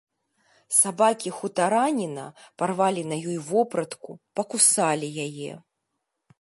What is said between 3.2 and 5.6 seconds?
ёй вопратку, пакусалі яе.